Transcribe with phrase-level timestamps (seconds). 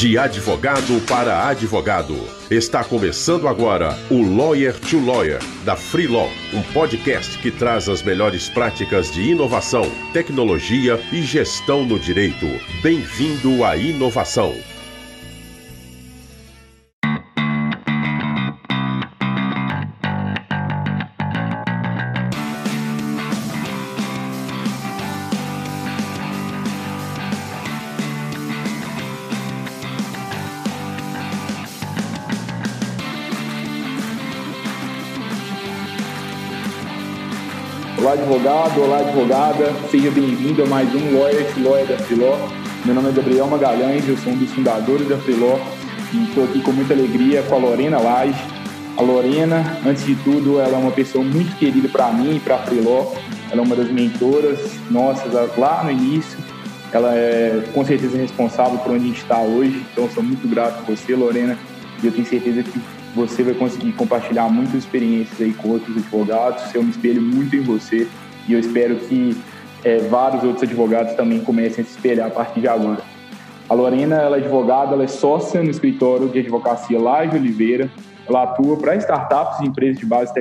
[0.00, 2.16] De advogado para advogado.
[2.50, 8.02] Está começando agora o Lawyer to Lawyer, da Free Law, um podcast que traz as
[8.02, 9.82] melhores práticas de inovação,
[10.14, 12.46] tecnologia e gestão no direito.
[12.82, 14.56] Bem-vindo à inovação.
[38.60, 39.72] Advogado, olá, advogada.
[39.90, 42.36] Seja bem-vindo a mais um Lawyer to Lawyer da Freeló.
[42.84, 45.58] Meu nome é Gabriel Magalhães, eu sou um dos fundadores da Freeló
[46.12, 48.38] e estou aqui com muita alegria com a Lorena Lage.
[48.98, 52.56] A Lorena, antes de tudo, ela é uma pessoa muito querida para mim e para
[52.56, 53.12] a Freeló.
[53.50, 54.58] Ela é uma das mentoras
[54.90, 56.38] nossas lá no início.
[56.92, 59.86] Ela é com certeza responsável por onde a gente está hoje.
[59.90, 61.56] Então, sou muito grato a você, Lorena.
[62.02, 62.78] E eu tenho certeza que
[63.14, 66.74] você vai conseguir compartilhar muitas experiências aí com outros advogados.
[66.74, 68.06] Eu me espelho muito em você
[68.48, 69.36] e eu espero que
[69.84, 73.02] é, vários outros advogados também comecem a se espelhar a partir de agora.
[73.68, 77.88] A Lorena ela é advogada, ela é sócia no escritório de advocacia Laje Oliveira.
[78.28, 80.32] Ela atua para startups e empresas de base.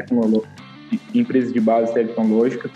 [1.13, 2.71] Empresas de base tecnológica.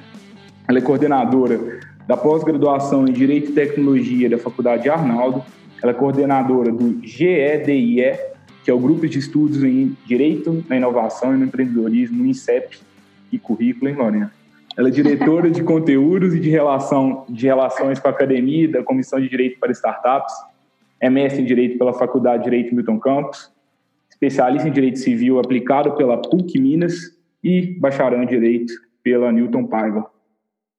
[0.68, 5.44] Ela é coordenadora da pós-graduação em Direito e Tecnologia da Faculdade Arnaldo.
[5.82, 8.14] Ela é coordenadora do GEDIE,
[8.64, 12.80] que é o Grupo de Estudos em Direito na Inovação e no Empreendedorismo, no INSEP
[13.32, 14.32] e Currículo, hein, Lorena?
[14.76, 19.20] Ela é diretora de conteúdos e de, relação, de relações com a academia da Comissão
[19.20, 20.34] de Direito para Startups,
[21.00, 23.52] é mestre em Direito pela Faculdade de Direito Milton Campos,
[24.10, 26.96] especialista em Direito Civil aplicado pela PUC Minas
[27.44, 30.10] e bacharel em Direito pela Newton Paiva.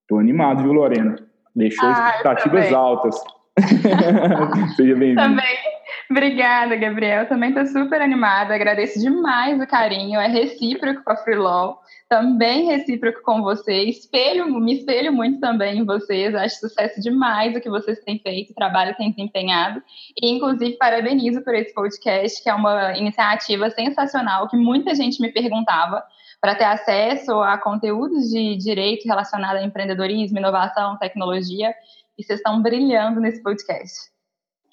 [0.03, 1.17] Estou animado, viu, Lorena?
[1.55, 3.17] Deixou ah, expectativas altas.
[4.77, 5.21] Seja bem-vindo.
[5.21, 5.74] Também.
[6.11, 7.27] Obrigada, Gabriel.
[7.27, 8.55] Também estou super animada.
[8.55, 10.21] Agradeço demais o carinho.
[10.21, 11.81] É recíproco com a Freelaw.
[12.09, 13.99] Também recíproco com vocês.
[13.99, 16.35] Espelho, me espelho muito também em vocês.
[16.35, 19.83] Acho sucesso demais o que vocês têm feito, o trabalho tem desempenhado.
[20.21, 25.33] E, inclusive, parabenizo por esse podcast, que é uma iniciativa sensacional, que muita gente me
[25.33, 26.05] perguntava
[26.41, 31.75] para ter acesso a conteúdos de direito relacionado a empreendedorismo, inovação, tecnologia.
[32.19, 34.14] E vocês estão brilhando nesse podcast.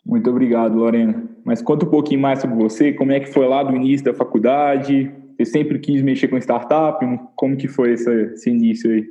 [0.06, 1.24] Muito obrigado, Lorena.
[1.46, 4.14] Mas conta um pouquinho mais sobre você, como é que foi lá do início da
[4.14, 5.12] faculdade?
[5.36, 7.04] Você sempre quis mexer com startup?
[7.36, 9.06] Como que foi esse, esse início aí?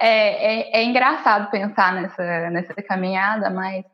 [0.00, 3.84] É, é, é, engraçado pensar nessa, nessa caminhada, mas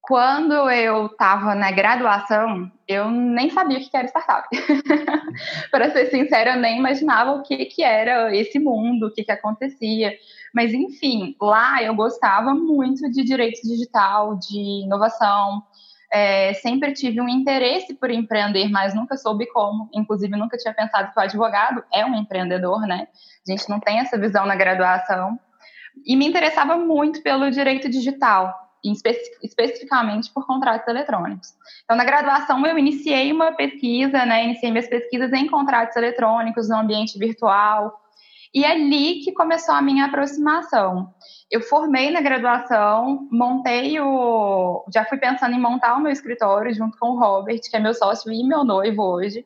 [0.00, 4.48] quando eu estava na graduação, eu nem sabia o que era startup.
[5.70, 9.32] Para ser sincera, eu nem imaginava o que, que era esse mundo, o que, que
[9.32, 10.12] acontecia.
[10.56, 15.62] Mas, enfim, lá eu gostava muito de direito digital, de inovação.
[16.10, 19.90] É, sempre tive um interesse por empreender, mas nunca soube como.
[19.92, 23.06] Inclusive, nunca tinha pensado que o advogado é um empreendedor, né?
[23.46, 25.38] A gente não tem essa visão na graduação.
[26.06, 28.62] E me interessava muito pelo direito digital
[29.42, 31.54] especificamente por contratos eletrônicos.
[31.82, 36.76] Então, na graduação, eu iniciei uma pesquisa, né, iniciei minhas pesquisas em contratos eletrônicos no
[36.76, 38.00] ambiente virtual,
[38.56, 41.12] e é ali que começou a minha aproximação.
[41.50, 44.82] Eu formei na graduação, montei o.
[44.90, 47.92] Já fui pensando em montar o meu escritório junto com o Robert, que é meu
[47.92, 49.44] sócio e meu noivo hoje.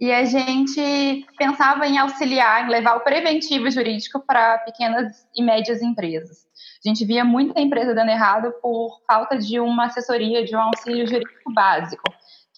[0.00, 5.82] E a gente pensava em auxiliar, em levar o preventivo jurídico para pequenas e médias
[5.82, 6.46] empresas.
[6.82, 11.06] A gente via muita empresa dando errado por falta de uma assessoria, de um auxílio
[11.06, 12.04] jurídico básico,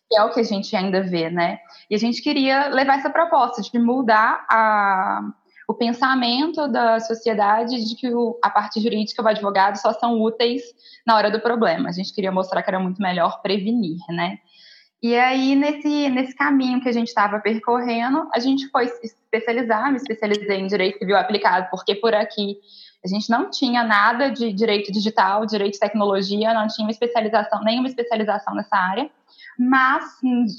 [0.08, 1.58] que é o que a gente ainda vê, né?
[1.90, 5.32] E a gente queria levar essa proposta de mudar a,
[5.70, 10.62] o pensamento da sociedade de que o, a parte jurídica o advogado só são úteis
[11.06, 11.88] na hora do problema.
[11.88, 14.38] A gente queria mostrar que era muito melhor prevenir, né?
[15.00, 19.92] E aí, nesse, nesse caminho que a gente estava percorrendo, a gente foi se especializar,
[19.92, 22.56] me especializei em Direito Civil Aplicado, porque por aqui
[23.04, 27.86] a gente não tinha nada de direito digital, direito de tecnologia, não tinha especialização, nenhuma
[27.86, 29.08] especialização nessa área,
[29.56, 30.04] mas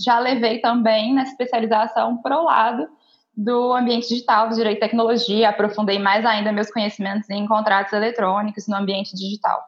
[0.01, 2.87] já levei também nessa especialização para o lado
[3.35, 8.67] do ambiente digital, do direito de tecnologia, aprofundei mais ainda meus conhecimentos em contratos eletrônicos
[8.67, 9.61] no ambiente digital.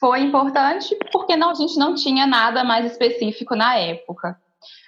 [0.00, 4.36] Foi importante porque não, a gente não tinha nada mais específico na época.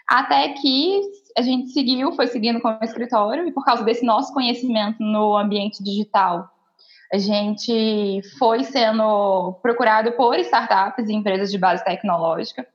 [0.08, 1.00] Até que
[1.38, 5.36] a gente seguiu, foi seguindo com o escritório, e por causa desse nosso conhecimento no
[5.36, 6.50] ambiente digital,
[7.12, 12.66] a gente foi sendo procurado por startups e empresas de base tecnológica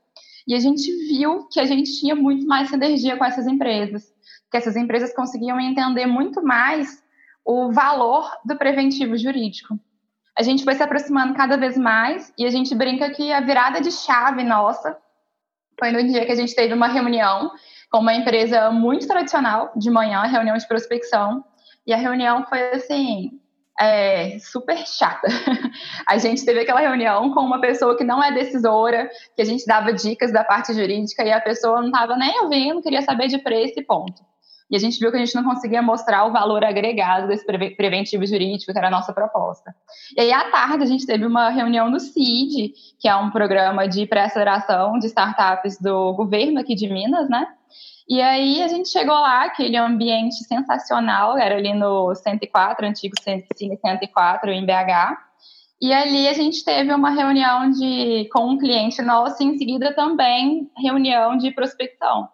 [0.49, 4.11] e a gente viu que a gente tinha muito mais sinergia com essas empresas,
[4.49, 7.03] que essas empresas conseguiam entender muito mais
[7.45, 9.79] o valor do preventivo jurídico.
[10.37, 13.81] a gente foi se aproximando cada vez mais e a gente brinca que a virada
[13.81, 14.97] de chave nossa
[15.77, 17.51] foi no dia que a gente teve uma reunião
[17.89, 21.43] com uma empresa muito tradicional de manhã, reunião de prospecção,
[21.87, 23.39] e a reunião foi assim,
[23.79, 25.27] é, super chata.
[26.05, 29.65] A gente teve aquela reunião com uma pessoa que não é decisora, que a gente
[29.65, 33.37] dava dicas da parte jurídica e a pessoa não estava nem ouvindo, queria saber de
[33.39, 34.21] preço e ponto.
[34.69, 37.45] E a gente viu que a gente não conseguia mostrar o valor agregado desse
[37.75, 39.73] preventivo jurídico, que era a nossa proposta.
[40.15, 43.87] E aí, à tarde, a gente teve uma reunião no CID, que é um programa
[43.87, 47.47] de pré-aceleração de startups do governo aqui de Minas, né?
[48.07, 54.49] E aí a gente chegou lá, aquele ambiente sensacional, era ali no 104, antigo 104
[54.51, 55.29] em BH.
[55.81, 59.93] E ali a gente teve uma reunião de, com um cliente nosso e em seguida
[59.93, 62.27] também reunião de prospecção.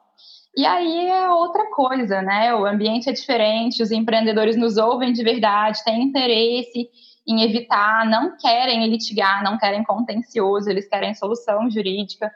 [0.57, 2.55] E aí é outra coisa, né?
[2.55, 6.89] O ambiente é diferente, os empreendedores nos ouvem de verdade, têm interesse
[7.27, 12.31] em evitar, não querem litigar, não querem contencioso, eles querem solução jurídica.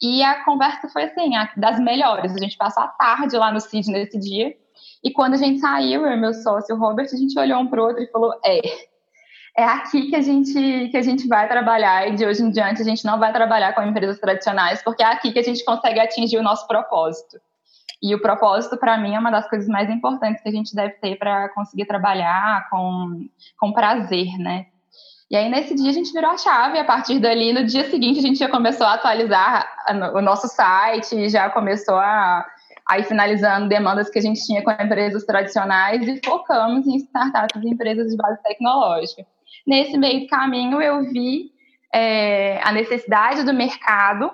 [0.00, 2.34] E a conversa foi assim, das melhores.
[2.34, 4.54] A gente passou a tarde lá no CID nesse dia.
[5.02, 7.82] E quando a gente saiu, eu e meu sócio, Robert, a gente olhou um para
[7.82, 8.60] o outro e falou: é,
[9.56, 12.08] é aqui que a, gente, que a gente vai trabalhar.
[12.08, 15.06] E de hoje em diante a gente não vai trabalhar com empresas tradicionais, porque é
[15.06, 17.40] aqui que a gente consegue atingir o nosso propósito.
[18.02, 20.94] E o propósito, para mim, é uma das coisas mais importantes que a gente deve
[20.94, 23.26] ter para conseguir trabalhar com,
[23.58, 24.66] com prazer, né?
[25.30, 26.78] E aí, nesse dia, a gente virou a chave.
[26.78, 29.66] A partir dali, no dia seguinte, a gente já começou a atualizar
[30.14, 32.46] o nosso site, já começou a,
[32.88, 37.60] a ir finalizando demandas que a gente tinha com empresas tradicionais e focamos em startups
[37.60, 39.26] e empresas de base tecnológica.
[39.66, 41.50] Nesse meio caminho, eu vi
[41.92, 44.30] é, a necessidade do mercado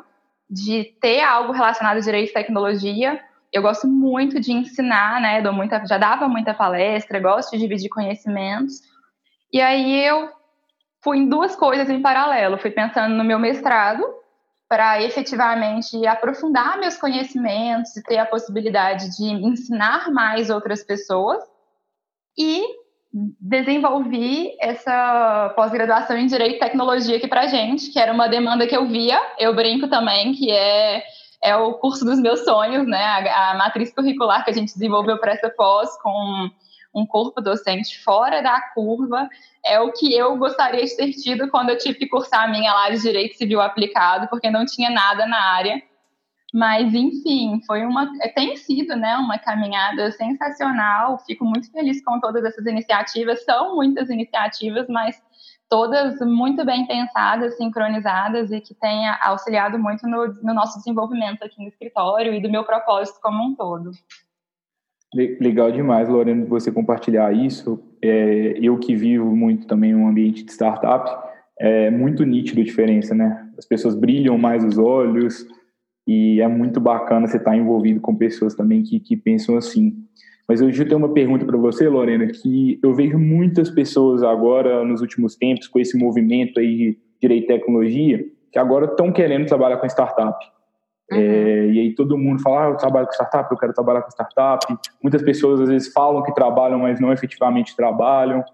[0.51, 3.19] de ter algo relacionado a direito e tecnologia.
[3.53, 5.43] Eu gosto muito de ensinar, né?
[5.43, 8.81] Dou muita, já dava muita palestra, gosto de dividir conhecimentos.
[9.53, 10.31] E aí eu
[11.03, 12.59] fui em duas coisas em paralelo.
[12.59, 14.03] Fui pensando no meu mestrado
[14.69, 21.43] para efetivamente aprofundar meus conhecimentos e ter a possibilidade de ensinar mais outras pessoas.
[22.39, 22.65] E
[23.13, 28.75] desenvolvi essa pós-graduação em Direito e Tecnologia aqui para gente, que era uma demanda que
[28.75, 29.21] eu via.
[29.39, 31.05] Eu brinco também que é
[31.43, 33.05] é o curso dos meus sonhos, né?
[33.05, 36.51] A, a matriz curricular que a gente desenvolveu para essa pós com
[36.95, 39.29] um corpo docente fora da curva,
[39.65, 42.73] é o que eu gostaria de ter tido quando eu tive que cursar a minha
[42.73, 45.83] lá de Direito Civil aplicado, porque não tinha nada na área.
[46.53, 51.19] Mas, enfim, foi uma, tem sido né, uma caminhada sensacional.
[51.25, 53.43] Fico muito feliz com todas essas iniciativas.
[53.43, 55.17] São muitas iniciativas, mas
[55.73, 61.63] todas muito bem pensadas, sincronizadas e que têm auxiliado muito no, no nosso desenvolvimento aqui
[61.63, 63.91] no escritório e do meu propósito como um todo.
[65.15, 67.83] Legal demais, Lorena, você compartilhar isso.
[68.03, 71.11] É, eu que vivo muito também um ambiente de startup,
[71.59, 73.49] é muito nítido a diferença, né?
[73.57, 75.47] As pessoas brilham mais os olhos
[76.07, 79.97] e é muito bacana você estar envolvido com pessoas também que, que pensam assim.
[80.49, 84.85] Mas hoje eu tenho uma pergunta para você, Lorena, que eu vejo muitas pessoas agora,
[84.85, 89.47] nos últimos tempos, com esse movimento aí de direito e tecnologia, que agora estão querendo
[89.47, 90.45] trabalhar com startup.
[91.11, 91.19] Uhum.
[91.19, 94.11] É, e aí todo mundo fala, ah, eu trabalho com startup, eu quero trabalhar com
[94.11, 94.67] startup.
[95.03, 98.45] Muitas pessoas às vezes falam que trabalham, mas não efetivamente trabalham.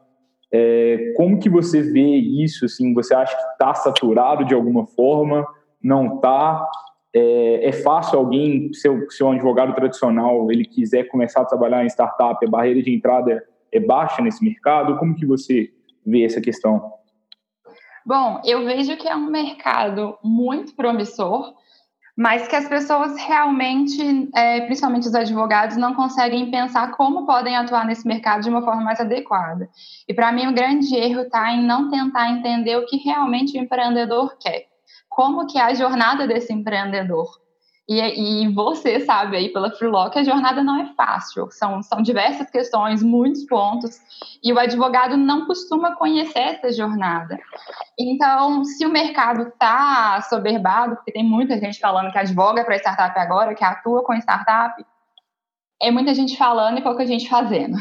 [0.53, 2.65] É, como que você vê isso?
[2.65, 5.47] Assim, você acha que está saturado de alguma forma?
[5.83, 6.67] Não está?
[7.15, 12.45] É, é, fácil alguém, seu, seu advogado tradicional, ele quiser começar a trabalhar em startup,
[12.45, 14.99] a barreira de entrada é baixa nesse mercado?
[14.99, 15.71] Como que você
[16.05, 16.93] vê essa questão?
[18.05, 21.55] Bom, eu vejo que é um mercado muito promissor,
[22.17, 27.87] mas que as pessoas realmente, é, principalmente os advogados, não conseguem pensar como podem atuar
[27.87, 29.69] nesse mercado de uma forma mais adequada.
[30.09, 33.63] E para mim o grande erro está em não tentar entender o que realmente o
[33.63, 34.68] empreendedor quer,
[35.09, 37.29] como que é a jornada desse empreendedor.
[37.89, 42.03] E, e, você sabe aí pela Freelaw que a jornada não é fácil, são, são
[42.03, 43.99] diversas questões, muitos pontos,
[44.45, 47.39] e o advogado não costuma conhecer essa jornada.
[47.99, 53.19] Então, se o mercado está soberbado, porque tem muita gente falando que advoga para startup
[53.19, 54.85] agora, que atua com startup,
[55.81, 57.79] é muita gente falando e pouca gente fazendo.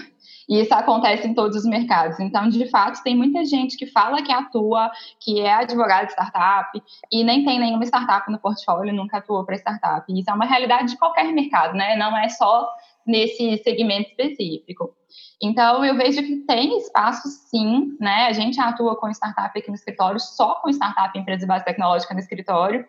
[0.47, 2.19] E isso acontece em todos os mercados.
[2.19, 4.89] Então, de fato, tem muita gente que fala que atua,
[5.19, 9.55] que é advogado de startup, e nem tem nenhuma startup no portfólio, nunca atuou para
[9.55, 10.05] startup.
[10.09, 11.95] Isso é uma realidade de qualquer mercado, né?
[11.97, 12.67] Não é só
[13.05, 14.93] nesse segmento específico.
[15.41, 18.27] Então, eu vejo que tem espaço, sim, né?
[18.27, 22.13] A gente atua com startup aqui no escritório, só com startup, empresa de base tecnológica
[22.13, 22.87] no escritório.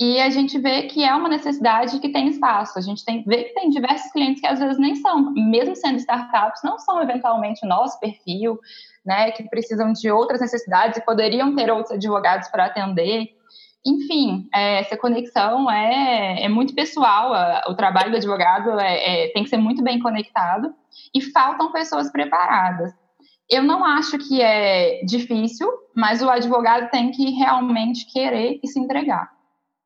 [0.00, 2.78] E a gente vê que é uma necessidade que tem espaço.
[2.78, 5.98] A gente tem, vê que tem diversos clientes que às vezes nem são, mesmo sendo
[5.98, 8.58] startups, não são eventualmente o nosso perfil,
[9.04, 13.28] né, que precisam de outras necessidades e poderiam ter outros advogados para atender.
[13.84, 17.32] Enfim, é, essa conexão é, é muito pessoal.
[17.68, 20.74] o trabalho do advogado é, é, tem que ser muito bem conectado
[21.14, 22.90] e faltam pessoas preparadas.
[23.50, 28.80] Eu não acho que é difícil, mas o advogado tem que realmente querer e se
[28.80, 29.39] entregar.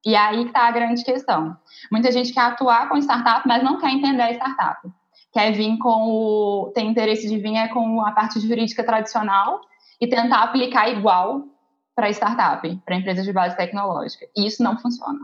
[0.05, 1.57] E aí está a grande questão.
[1.91, 4.81] Muita gente quer atuar com startup, mas não quer entender a startup.
[5.33, 6.73] Quer vir com o.
[6.75, 9.61] tem interesse de vir é com a parte jurídica tradicional
[10.01, 11.45] e tentar aplicar igual
[11.95, 14.27] para startup, para empresa de base tecnológica.
[14.37, 15.21] E isso não funciona.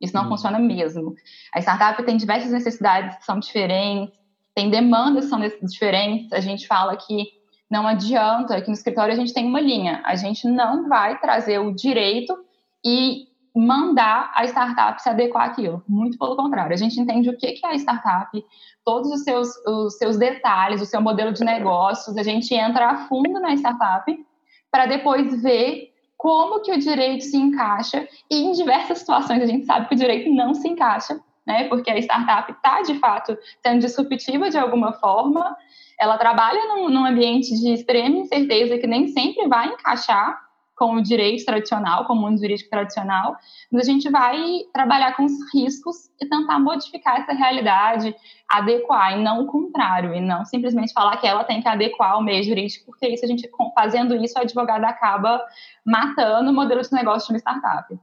[0.00, 0.28] Isso não hum.
[0.28, 1.14] funciona mesmo.
[1.54, 4.14] A startup tem diversas necessidades que são diferentes,
[4.54, 6.32] tem demandas que são diferentes.
[6.32, 7.28] A gente fala que
[7.70, 10.02] não adianta, aqui no escritório a gente tem uma linha.
[10.04, 12.36] A gente não vai trazer o direito
[12.84, 15.82] e mandar a startup se adequar àquilo.
[15.88, 18.44] Muito pelo contrário, a gente entende o que é a startup,
[18.84, 22.96] todos os seus, os seus detalhes, o seu modelo de negócios, a gente entra a
[23.06, 24.26] fundo na startup
[24.70, 29.66] para depois ver como que o direito se encaixa e em diversas situações a gente
[29.66, 31.68] sabe que o direito não se encaixa, né?
[31.68, 35.56] Porque a startup está de fato sendo disruptiva de alguma forma,
[36.00, 40.43] ela trabalha num, num ambiente de extrema incerteza que nem sempre vai encaixar
[40.76, 43.36] com o direito tradicional, com o mundo jurídico tradicional,
[43.70, 44.36] mas a gente vai
[44.72, 48.14] trabalhar com os riscos e tentar modificar essa realidade,
[48.48, 52.22] adequar, e não o contrário, e não simplesmente falar que ela tem que adequar ao
[52.22, 55.44] meio jurídico, porque isso a gente, fazendo isso, o advogado acaba
[55.84, 57.98] matando o modelo de negócio de uma startup.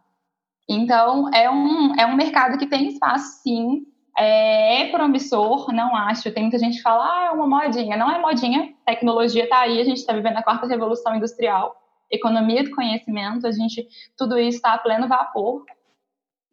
[0.70, 3.86] Então, é um, é um mercado que tem espaço, sim,
[4.18, 6.32] é, é promissor, não acho.
[6.32, 7.98] Tem muita gente que fala, ah, é uma modinha.
[7.98, 11.81] Não é modinha, tecnologia está aí, a gente está vivendo a quarta revolução industrial
[12.12, 13.88] economia do conhecimento, a gente,
[14.18, 15.63] tudo isso está a pleno vapor.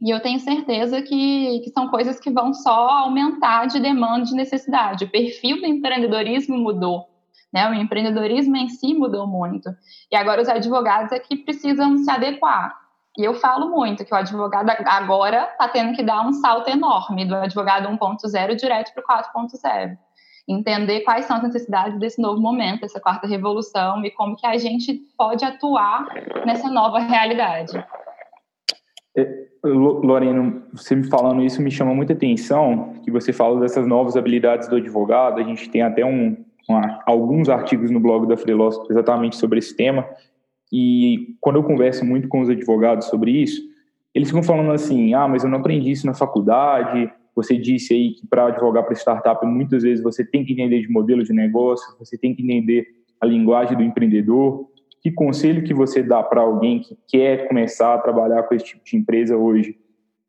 [0.01, 4.35] E eu tenho certeza que, que são coisas que vão só aumentar de demanda, de
[4.35, 5.05] necessidade.
[5.05, 7.09] O perfil do empreendedorismo mudou.
[7.53, 7.69] Né?
[7.69, 9.69] O empreendedorismo em si mudou muito.
[10.11, 12.77] E agora os advogados é que precisam se adequar.
[13.19, 17.25] E eu falo muito que o advogado agora está tendo que dar um salto enorme
[17.25, 19.99] do advogado 1.0 direto para o 4.0
[20.49, 24.57] entender quais são as necessidades desse novo momento, dessa quarta revolução e como que a
[24.57, 26.07] gente pode atuar
[26.47, 27.73] nessa nova realidade.
[29.17, 34.17] É, Lorena, você me falando isso me chama muita atenção, que você fala dessas novas
[34.17, 36.37] habilidades do advogado, a gente tem até um,
[37.05, 40.09] alguns artigos no blog da Freelos exatamente sobre esse tema,
[40.73, 43.61] e quando eu converso muito com os advogados sobre isso,
[44.15, 48.15] eles ficam falando assim, ah, mas eu não aprendi isso na faculdade, você disse aí
[48.15, 51.97] que para advogar para startup, muitas vezes você tem que entender de modelo de negócio,
[51.97, 52.89] você tem que entender
[53.21, 54.69] a linguagem do empreendedor.
[55.01, 58.85] Que conselho que você dá para alguém que quer começar a trabalhar com esse tipo
[58.85, 59.79] de empresa hoje?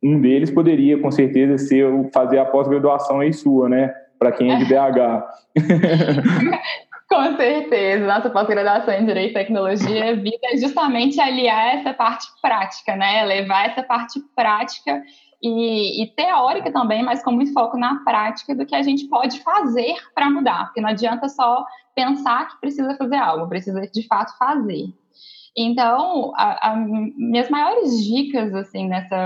[0.04, 3.92] Um deles poderia, com certeza, ser fazer a pós-graduação aí sua, né?
[4.20, 5.26] Para quem é de BH.
[7.10, 13.26] Com certeza, nossa pós-graduação em Direito e Tecnologia vida justamente aliar essa parte prática, né?
[13.26, 15.02] Levar essa parte prática
[15.42, 19.40] e, e, teórica também, mas com muito foco na prática do que a gente pode
[19.40, 21.66] fazer para mudar, porque não adianta só
[21.96, 24.86] pensar que precisa fazer algo, precisa de fato fazer.
[25.58, 29.26] Então, a, a, minhas maiores dicas assim nessa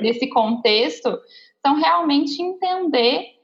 [0.00, 1.18] nesse contexto
[1.64, 3.38] são realmente entender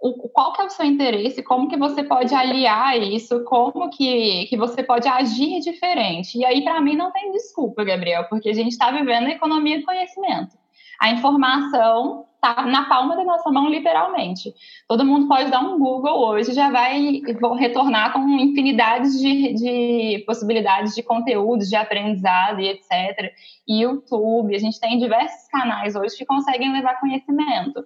[0.00, 4.46] o, qual que é o seu interesse, como que você pode aliar isso, como que,
[4.46, 6.38] que você pode agir diferente.
[6.38, 9.78] E aí, para mim, não tem desculpa, Gabriel, porque a gente está vivendo a economia
[9.78, 10.56] do conhecimento.
[11.00, 14.54] A informação está na palma da nossa mão, literalmente.
[14.88, 17.20] Todo mundo pode dar um Google hoje, já vai
[17.58, 23.32] retornar com infinidades de, de possibilidades de conteúdos, de aprendizado e etc.
[23.66, 27.84] E YouTube, a gente tem diversos canais hoje que conseguem levar conhecimento.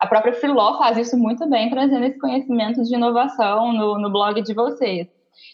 [0.00, 4.42] A própria Freeló faz isso muito bem, trazendo esse conhecimento de inovação no, no blog
[4.42, 5.06] de vocês.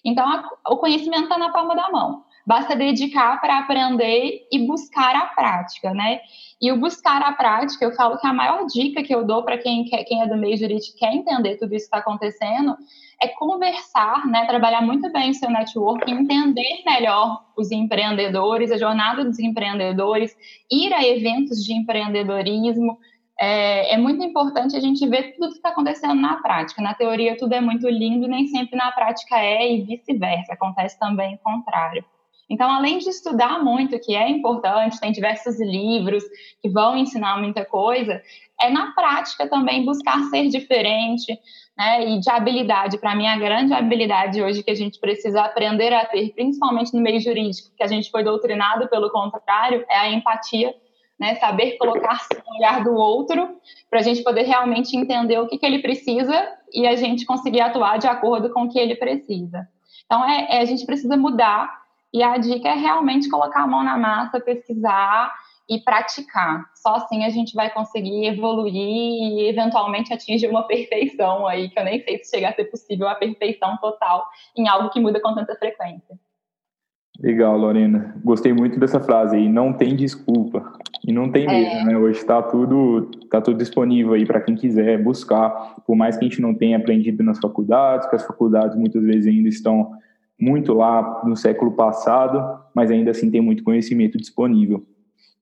[0.03, 2.25] Então, a, o conhecimento está na palma da mão.
[2.49, 6.21] Basta dedicar para aprender e buscar a prática, né?
[6.59, 9.59] E o buscar a prática, eu falo que a maior dica que eu dou para
[9.59, 12.75] quem, quem é do meio jurídico e quer entender tudo isso que está acontecendo
[13.21, 14.47] é conversar, né?
[14.47, 20.35] Trabalhar muito bem o seu network, entender melhor os empreendedores, a jornada dos empreendedores,
[20.73, 22.97] ir a eventos de empreendedorismo,
[23.39, 26.81] é, é, muito importante a gente ver tudo que está acontecendo na prática.
[26.81, 30.55] Na teoria, tudo é muito lindo, nem sempre na prática é, e vice-versa.
[30.55, 32.03] Acontece também o contrário.
[32.51, 36.25] Então, além de estudar muito, que é importante, tem diversos livros
[36.63, 38.23] que vão ensinar muita coisa,
[38.61, 41.39] é na prática também buscar ser diferente,
[41.77, 42.09] né?
[42.09, 46.05] E de habilidade, para mim, a grande habilidade hoje que a gente precisa aprender a
[46.05, 50.75] ter, principalmente no meio jurídico, que a gente foi doutrinado pelo contrário, é a empatia.
[51.19, 51.35] né?
[51.37, 53.57] Saber colocar-se no olhar do outro
[53.91, 57.61] para a gente poder realmente entender o que, que ele precisa e a gente conseguir
[57.61, 59.69] atuar de acordo com o que ele precisa.
[60.07, 63.83] Então, é, é, a gente precisa mudar e a dica é realmente colocar a mão
[63.85, 65.33] na massa, pesquisar
[65.69, 66.65] e praticar.
[66.75, 71.85] Só assim a gente vai conseguir evoluir e eventualmente atingir uma perfeição aí, que eu
[71.85, 75.35] nem sei se chega a ser possível a perfeição total em algo que muda com
[75.35, 76.19] tanta frequência.
[77.21, 78.15] Legal, Lorena.
[78.25, 79.49] Gostei muito dessa frase aí.
[79.49, 80.73] Não tem desculpa.
[81.05, 81.85] E não tem mesmo, é.
[81.85, 81.99] né?
[81.99, 85.75] Hoje está tudo, tá tudo disponível aí para quem quiser buscar.
[85.85, 89.27] Por mais que a gente não tenha aprendido nas faculdades, que as faculdades muitas vezes
[89.27, 89.91] ainda estão
[90.41, 94.87] muito lá no século passado, mas ainda assim tem muito conhecimento disponível.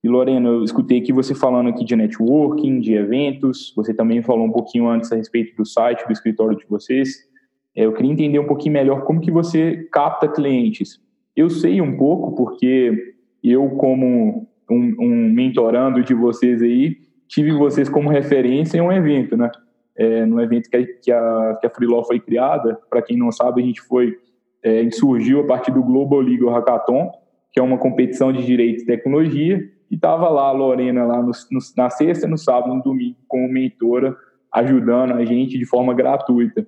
[0.02, 3.72] E Lorena, eu escutei aqui você falando aqui de networking, de eventos.
[3.76, 7.26] Você também falou um pouquinho antes a respeito do site, do escritório de vocês.
[7.74, 11.00] É, eu queria entender um pouquinho melhor como que você capta clientes
[11.36, 16.96] eu sei um pouco, porque eu, como um, um mentorando de vocês aí,
[17.28, 19.50] tive vocês como referência em um evento, né?
[19.94, 20.76] É, no evento que
[21.12, 24.16] a, que a, Freelaw foi criada, para quem não sabe, a gente foi,
[24.66, 27.12] é, surgiu a partir do Global Legal Hackathon,
[27.52, 31.30] que é uma competição de direito e tecnologia, e estava lá a Lorena lá no,
[31.52, 34.16] no, na sexta, no sábado, no domingo, como mentora,
[34.52, 36.66] ajudando a gente de forma gratuita.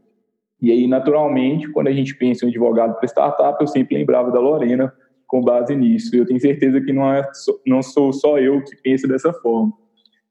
[0.63, 4.39] E aí, naturalmente, quando a gente pensa em advogado para startup, eu sempre lembrava da
[4.39, 4.93] Lorena
[5.27, 6.15] com base nisso.
[6.15, 7.29] Eu tenho certeza que não, é,
[7.67, 9.73] não sou só eu que penso dessa forma.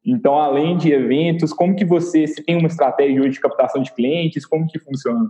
[0.05, 3.93] Então, além de eventos, como que você, se tem uma estratégia hoje de captação de
[3.93, 5.29] clientes, como que funciona?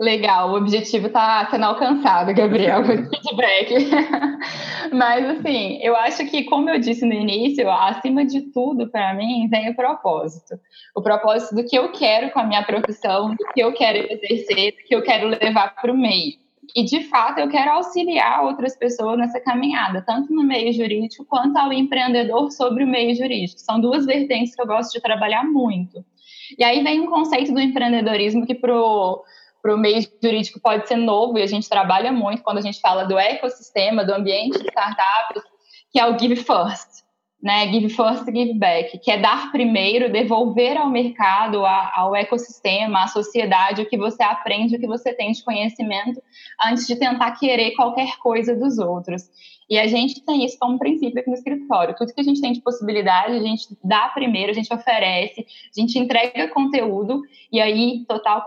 [0.00, 3.90] Legal, o objetivo está sendo alcançado, Gabriel, com feedback.
[4.94, 9.48] Mas, assim, eu acho que, como eu disse no início, acima de tudo, para mim,
[9.48, 10.54] vem o propósito.
[10.94, 14.70] O propósito do que eu quero com a minha profissão, do que eu quero exercer,
[14.70, 16.34] do que eu quero levar para o meio.
[16.76, 21.56] E, de fato, eu quero auxiliar outras pessoas nessa caminhada, tanto no meio jurídico quanto
[21.56, 23.58] ao empreendedor sobre o meio jurídico.
[23.58, 26.04] São duas vertentes que eu gosto de trabalhar muito.
[26.56, 29.24] E aí vem um conceito do empreendedorismo que, para o
[29.68, 32.80] para o meio jurídico pode ser novo e a gente trabalha muito quando a gente
[32.80, 35.42] fala do ecossistema, do ambiente de startups,
[35.92, 37.04] que é o Give First,
[37.42, 37.70] né?
[37.70, 43.82] Give First, Give Back, que é dar primeiro, devolver ao mercado, ao ecossistema, à sociedade
[43.82, 46.20] o que você aprende, o que você tem de conhecimento,
[46.64, 49.30] antes de tentar querer qualquer coisa dos outros.
[49.70, 51.94] E a gente tem isso como princípio aqui no escritório.
[51.96, 55.80] Tudo que a gente tem de possibilidade, a gente dá primeiro, a gente oferece, a
[55.80, 58.42] gente entrega conteúdo, e aí, total,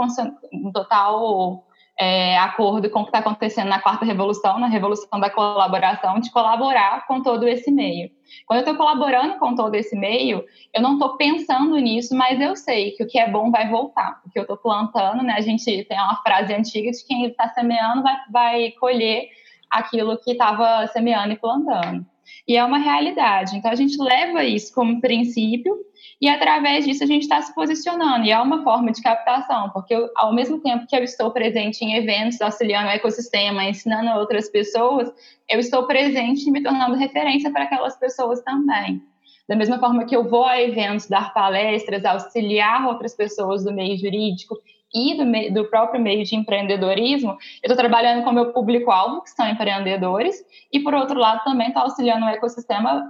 [0.74, 1.64] total
[2.00, 6.32] é, acordo com o que está acontecendo na quarta revolução, na revolução da colaboração, de
[6.32, 8.10] colaborar com todo esse meio.
[8.46, 12.56] Quando eu estou colaborando com todo esse meio, eu não estou pensando nisso, mas eu
[12.56, 14.22] sei que o que é bom vai voltar.
[14.26, 15.34] O que eu estou plantando, né?
[15.38, 19.30] A gente tem uma frase antiga de quem está semeando vai, vai colher
[19.70, 22.06] aquilo que estava semeando e plantando.
[22.48, 23.56] E é uma realidade.
[23.56, 25.78] Então a gente leva isso como princípio
[26.22, 28.26] e através disso a gente está se posicionando.
[28.26, 31.84] E é uma forma de captação, porque eu, ao mesmo tempo que eu estou presente
[31.84, 35.12] em eventos, auxiliando o ecossistema, ensinando outras pessoas,
[35.50, 39.02] eu estou presente e me tornando referência para aquelas pessoas também.
[39.50, 43.98] Da mesma forma que eu vou a eventos, dar palestras, auxiliar outras pessoas do meio
[43.98, 44.56] jurídico
[44.94, 49.24] e do, meio, do próprio meio de empreendedorismo, eu estou trabalhando com o meu público-alvo,
[49.24, 50.36] que são empreendedores,
[50.72, 53.08] e por outro lado também estou auxiliando o ecossistema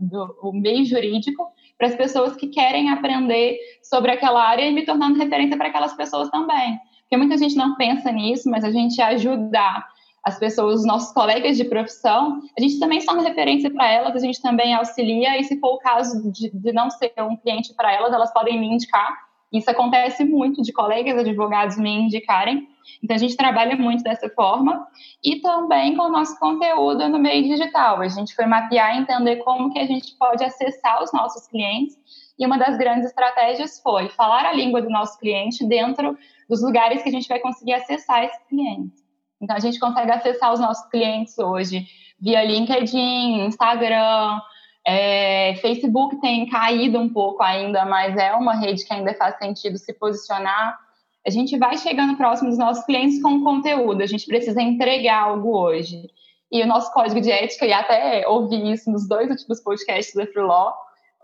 [0.00, 4.84] do o meio jurídico para as pessoas que querem aprender sobre aquela área e me
[4.84, 6.78] tornando referência para aquelas pessoas também.
[7.02, 9.86] Porque muita gente não pensa nisso, mas a gente ajudar
[10.24, 14.18] as pessoas, os nossos colegas de profissão, a gente também são referência para elas, a
[14.18, 17.92] gente também auxilia, e se for o caso de, de não ser um cliente para
[17.92, 19.23] elas, elas podem me indicar
[19.54, 22.68] isso acontece muito de colegas advogados me indicarem.
[23.02, 24.86] Então, a gente trabalha muito dessa forma.
[25.22, 28.00] E também com o nosso conteúdo no meio digital.
[28.00, 31.96] A gente foi mapear e entender como que a gente pode acessar os nossos clientes.
[32.36, 37.02] E uma das grandes estratégias foi falar a língua do nosso cliente dentro dos lugares
[37.02, 39.04] que a gente vai conseguir acessar esses clientes.
[39.40, 41.86] Então, a gente consegue acessar os nossos clientes hoje
[42.20, 44.40] via LinkedIn, Instagram,
[44.86, 49.78] é, Facebook tem caído um pouco ainda, mas é uma rede que ainda faz sentido
[49.78, 50.78] se posicionar.
[51.26, 55.56] A gente vai chegando próximo dos nossos clientes com conteúdo, a gente precisa entregar algo
[55.56, 56.10] hoje.
[56.52, 60.26] E o nosso código de ética, e até ouvi isso nos dois últimos podcasts da
[60.26, 60.74] Freelaw,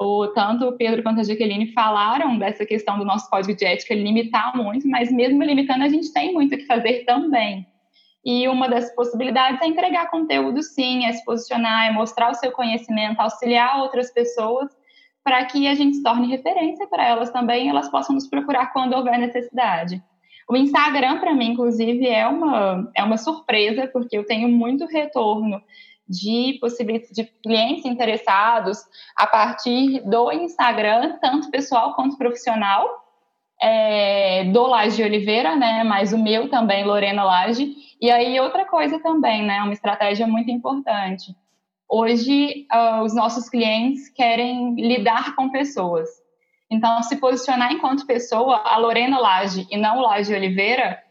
[0.00, 3.94] o, tanto o Pedro quanto a Jaqueline falaram dessa questão do nosso código de ética
[3.94, 7.66] limitar muito, mas mesmo limitando, a gente tem muito o que fazer também.
[8.24, 12.52] E uma das possibilidades é entregar conteúdo, sim, é se posicionar, é mostrar o seu
[12.52, 14.70] conhecimento, auxiliar outras pessoas
[15.24, 18.94] para que a gente se torne referência para elas também elas possam nos procurar quando
[18.94, 20.02] houver necessidade.
[20.48, 25.62] O Instagram, para mim, inclusive, é uma, é uma surpresa, porque eu tenho muito retorno
[26.08, 26.58] de
[27.12, 28.78] de clientes interessados
[29.16, 32.88] a partir do Instagram, tanto pessoal quanto profissional,
[33.62, 35.84] é, do Laje Oliveira, né?
[35.84, 37.72] Mas o meu também, Lorena Laje.
[38.00, 39.62] E aí outra coisa também, né?
[39.62, 41.34] Uma estratégia muito importante.
[41.88, 46.08] Hoje uh, os nossos clientes querem lidar com pessoas.
[46.70, 51.02] Então, se posicionar enquanto pessoa, a Lorena Laje e não o Laje Oliveira,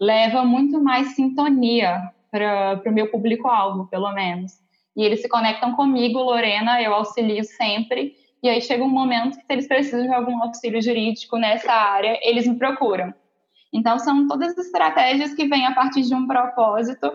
[0.00, 2.02] leva muito mais sintonia
[2.32, 4.52] para o meu público-alvo, pelo menos.
[4.96, 8.14] E eles se conectam comigo, Lorena, eu auxilio sempre.
[8.42, 12.18] E aí chega um momento que, se eles precisam de algum auxílio jurídico nessa área,
[12.20, 13.14] eles me procuram.
[13.74, 17.10] Então, são todas as estratégias que vêm a partir de um propósito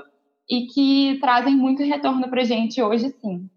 [0.50, 3.50] e que trazem muito retorno para a gente hoje, sim.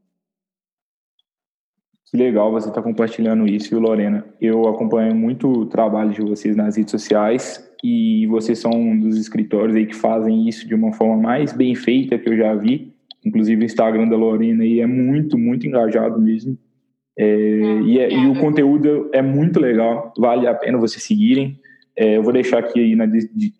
[2.08, 4.24] Que legal você estar tá compartilhando isso, Lorena?
[4.40, 9.16] Eu acompanho muito o trabalho de vocês nas redes sociais e vocês são um dos
[9.16, 12.92] escritórios aí que fazem isso de uma forma mais bem feita que eu já vi.
[13.24, 16.56] Inclusive o Instagram da Lorena aí é muito, muito engajado mesmo.
[17.18, 21.58] É, ah, e, é, e, o conteúdo é muito legal, vale a pena vocês seguirem.
[21.96, 23.06] É, eu vou deixar aqui na,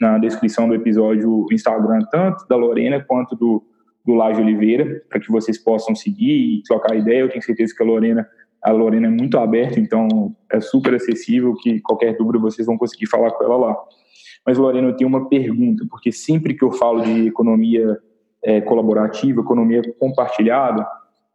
[0.01, 3.63] na descrição do episódio o Instagram tanto da Lorena quanto do,
[4.05, 7.21] do Laje Oliveira, para que vocês possam seguir e trocar ideia.
[7.21, 8.27] Eu tenho certeza que a Lorena,
[8.63, 13.07] a Lorena é muito aberta, então é super acessível que qualquer dúvida vocês vão conseguir
[13.07, 13.77] falar com ela lá.
[14.47, 17.99] Mas, Lorena, eu tenho uma pergunta, porque sempre que eu falo de economia
[18.43, 20.87] é, colaborativa, economia compartilhada,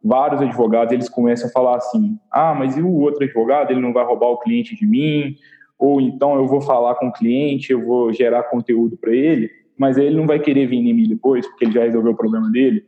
[0.02, 3.70] vários advogados eles começam a falar assim: ah, mas e o outro advogado?
[3.70, 5.36] Ele não vai roubar o cliente de mim?
[5.78, 9.96] Ou então eu vou falar com o cliente, eu vou gerar conteúdo para ele, mas
[9.96, 12.84] ele não vai querer vir em mim depois, porque ele já resolveu o problema dele.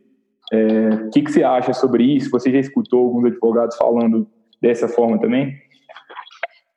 [0.51, 2.29] É, o é, que, que você acha sobre isso?
[2.29, 4.27] Você já escutou alguns advogados falando
[4.61, 5.55] dessa forma também?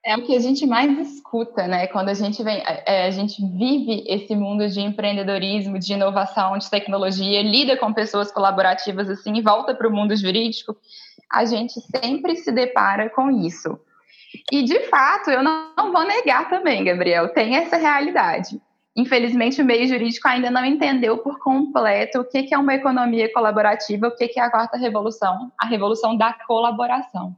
[0.07, 1.87] É o que a gente mais escuta, né?
[1.87, 6.71] Quando a gente vem, é, a gente vive esse mundo de empreendedorismo, de inovação, de
[6.71, 10.77] tecnologia, lida com pessoas colaborativas assim e volta para o mundo jurídico,
[11.33, 13.79] a gente sempre se depara com isso.
[14.53, 18.61] E de fato, eu não, não vou negar também, Gabriel, tem essa realidade.
[18.97, 24.07] Infelizmente, o meio jurídico ainda não entendeu por completo o que é uma economia colaborativa,
[24.07, 27.35] o que é a quarta revolução, a revolução da colaboração.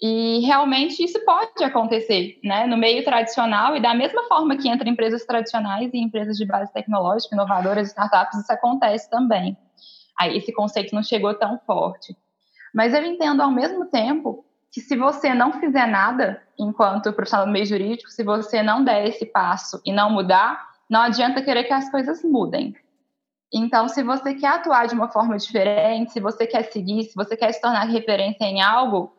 [0.00, 4.90] E realmente isso pode acontecer né, no meio tradicional, e da mesma forma que entre
[4.90, 9.56] empresas tradicionais e empresas de base tecnológica, inovadoras, startups, isso acontece também.
[10.18, 12.16] Aí esse conceito não chegou tão forte.
[12.74, 17.52] Mas eu entendo ao mesmo tempo que se você não fizer nada enquanto profissional do
[17.52, 21.74] meio jurídico, se você não der esse passo e não mudar, não adianta querer que
[21.74, 22.74] as coisas mudem.
[23.52, 27.36] Então, se você quer atuar de uma forma diferente, se você quer seguir, se você
[27.36, 29.14] quer se tornar referência em algo,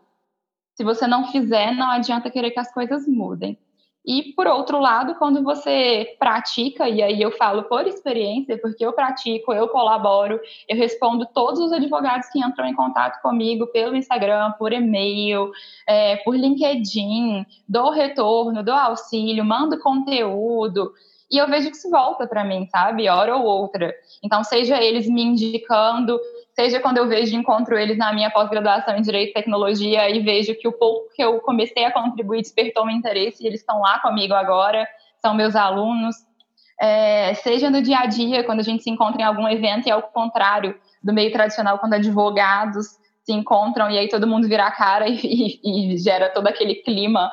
[0.76, 3.60] se você não fizer, não adianta querer que as coisas mudem.
[4.06, 8.92] E, por outro lado, quando você pratica, e aí eu falo por experiência, porque eu
[8.92, 14.52] pratico, eu colaboro, eu respondo todos os advogados que entram em contato comigo pelo Instagram,
[14.60, 15.52] por e-mail,
[15.88, 20.92] é, por LinkedIn, dou retorno, dou auxílio, mando conteúdo,
[21.34, 23.10] e eu vejo que isso volta para mim, sabe?
[23.10, 23.92] Hora ou outra.
[24.22, 26.20] Então, seja eles me indicando,
[26.54, 30.56] seja quando eu vejo encontro eles na minha pós-graduação em Direito e Tecnologia e vejo
[30.56, 34.00] que o pouco que eu comecei a contribuir despertou meu interesse e eles estão lá
[34.00, 34.88] comigo agora,
[35.20, 36.16] são meus alunos.
[36.80, 39.92] É, seja no dia a dia, quando a gente se encontra em algum evento, e
[39.92, 42.88] ao contrário do meio tradicional, quando advogados
[43.24, 45.16] se encontram e aí todo mundo vira a cara e,
[45.64, 47.32] e, e gera todo aquele clima.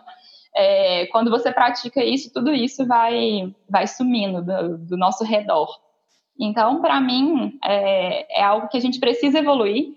[0.54, 5.68] É, quando você pratica isso, tudo isso vai, vai sumindo do, do nosso redor.
[6.40, 9.94] Então, para mim, é, é, algo que a gente precisa evoluir.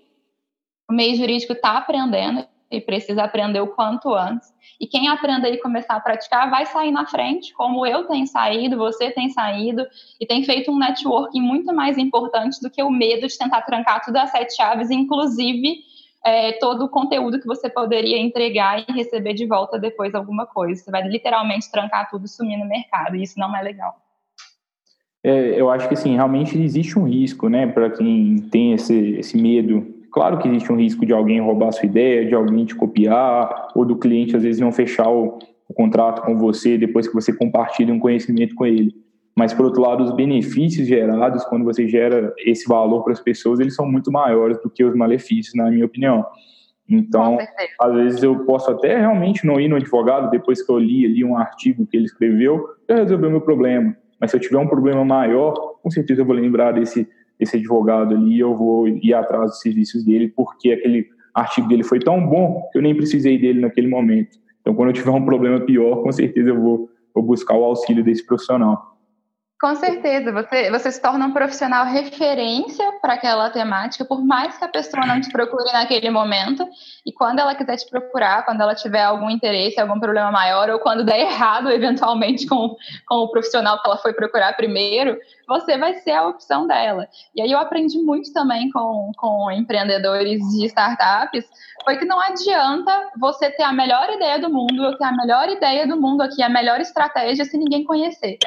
[0.89, 4.53] O meio jurídico está aprendendo e precisa aprender o quanto antes.
[4.77, 8.77] E quem aprender e começar a praticar vai sair na frente, como eu tenho saído,
[8.77, 9.85] você tem saído,
[10.19, 14.03] e tem feito um networking muito mais importante do que o medo de tentar trancar
[14.03, 15.81] tudo às sete chaves, inclusive
[16.25, 20.83] é, todo o conteúdo que você poderia entregar e receber de volta depois alguma coisa.
[20.83, 23.95] Você vai literalmente trancar tudo e sumir no mercado, e isso não é legal.
[25.23, 29.37] É, eu acho que assim, realmente existe um risco, né, para quem tem esse, esse
[29.37, 29.87] medo.
[30.11, 33.69] Claro que existe um risco de alguém roubar a sua ideia, de alguém te copiar,
[33.73, 37.33] ou do cliente às vezes não fechar o, o contrato com você depois que você
[37.33, 38.93] compartilha um conhecimento com ele.
[39.35, 43.59] Mas, por outro lado, os benefícios gerados, quando você gera esse valor para as pessoas,
[43.59, 46.23] eles são muito maiores do que os malefícios, na minha opinião.
[46.87, 47.39] Então,
[47.81, 51.23] às vezes eu posso até realmente não ir no advogado depois que eu li ali
[51.23, 53.95] um artigo que ele escreveu, eu resolver o meu problema.
[54.23, 57.05] Mas se eu tiver um problema maior, com certeza eu vou lembrar desse,
[57.37, 61.83] desse advogado ali e eu vou ir atrás dos serviços dele, porque aquele artigo dele
[61.83, 64.37] foi tão bom que eu nem precisei dele naquele momento.
[64.61, 68.01] Então, quando eu tiver um problema pior, com certeza eu vou, vou buscar o auxílio
[68.01, 68.92] desse profissional.
[69.63, 74.65] Com certeza, você, você se torna um profissional referência para aquela temática, por mais que
[74.65, 76.67] a pessoa não te procure naquele momento,
[77.05, 80.79] e quando ela quiser te procurar, quando ela tiver algum interesse, algum problema maior, ou
[80.79, 82.75] quando der errado, eventualmente, com,
[83.07, 87.07] com o profissional que ela foi procurar primeiro, você vai ser a opção dela.
[87.33, 91.45] E aí eu aprendi muito também com, com empreendedores de startups,
[91.85, 95.47] foi que não adianta você ter a melhor ideia do mundo, eu ter a melhor
[95.47, 98.37] ideia do mundo aqui, a melhor estratégia, se ninguém conhecer.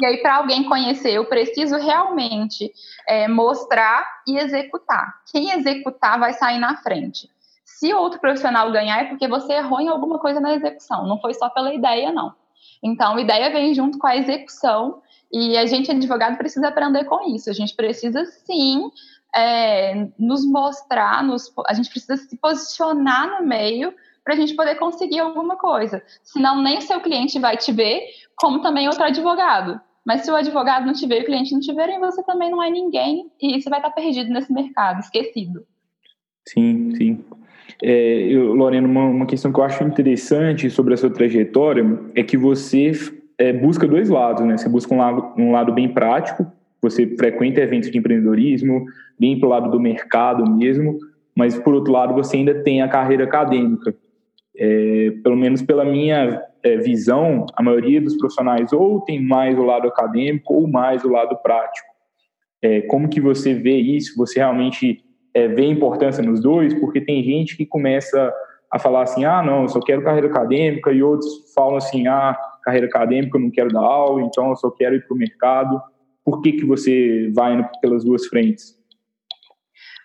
[0.00, 2.72] E aí, para alguém conhecer, eu preciso realmente
[3.06, 5.22] é, mostrar e executar.
[5.30, 7.28] Quem executar vai sair na frente.
[7.64, 11.34] Se outro profissional ganhar, é porque você errou em alguma coisa na execução, não foi
[11.34, 12.34] só pela ideia, não.
[12.82, 17.34] Então, a ideia vem junto com a execução, e a gente, advogado, precisa aprender com
[17.34, 17.50] isso.
[17.50, 18.90] A gente precisa, sim,
[19.34, 24.76] é, nos mostrar, nos, a gente precisa se posicionar no meio para a gente poder
[24.76, 26.02] conseguir alguma coisa.
[26.22, 28.02] Senão, nem o seu cliente vai te ver,
[28.36, 29.80] como também outro advogado.
[30.08, 32.62] Mas se o advogado não te ver o cliente não te verem, você também não
[32.62, 35.66] é ninguém e você vai estar perdido nesse mercado, esquecido.
[36.48, 37.24] Sim, sim.
[37.82, 42.22] É, eu, Lorena, uma, uma, questão que eu acho interessante sobre a sua trajetória é
[42.22, 42.92] que você
[43.36, 44.56] é, busca dois lados, né?
[44.56, 48.86] Você busca um lado, um lado bem prático, você frequenta eventos de empreendedorismo,
[49.20, 50.98] bem para o lado do mercado mesmo,
[51.36, 53.94] mas por outro lado você ainda tem a carreira acadêmica.
[54.56, 59.62] É, pelo menos pela minha é, visão, a maioria dos profissionais ou tem mais o
[59.62, 61.88] lado acadêmico ou mais o lado prático.
[62.62, 64.16] É, como que você vê isso?
[64.16, 66.74] Você realmente é, vê importância nos dois?
[66.74, 68.32] Porque tem gente que começa
[68.70, 72.36] a falar assim, ah, não, eu só quero carreira acadêmica, e outros falam assim, ah,
[72.62, 75.80] carreira acadêmica eu não quero dar aula, então eu só quero ir para o mercado.
[76.24, 78.77] Por que, que você vai pelas duas frentes?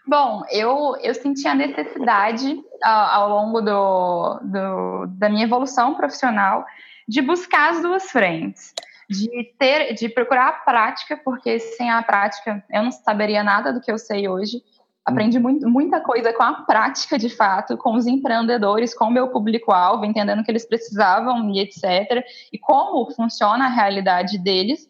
[0.05, 6.65] Bom, eu, eu senti a necessidade ao, ao longo do, do, da minha evolução profissional
[7.07, 8.73] de buscar as duas frentes,
[9.09, 13.79] de ter, de procurar a prática, porque sem a prática eu não saberia nada do
[13.79, 14.61] que eu sei hoje.
[15.05, 19.29] Aprendi muito, muita coisa com a prática, de fato, com os empreendedores, com o meu
[19.29, 22.25] público-alvo, entendendo que eles precisavam e etc.
[22.51, 24.87] E como funciona a realidade deles.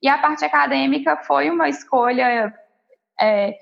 [0.00, 2.52] E a parte acadêmica foi uma escolha
[3.20, 3.56] é,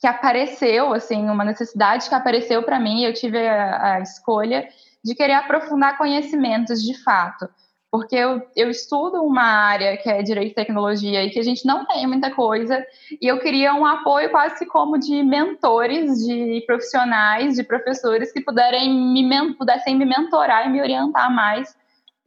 [0.00, 4.68] que apareceu, assim, uma necessidade que apareceu para mim, eu tive a, a, escolha
[5.04, 7.48] de querer aprofundar conhecimentos de fato.
[7.90, 11.66] Porque eu, eu estudo uma área que é direito e tecnologia e que a gente
[11.66, 12.84] não tem muita coisa,
[13.20, 18.92] e eu queria um apoio quase como de mentores, de profissionais, de professores que puderem
[18.92, 21.74] me, pudessem me mentorar e me orientar mais